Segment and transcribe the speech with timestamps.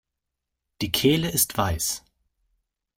[0.81, 2.03] Die Kehle ist weiß.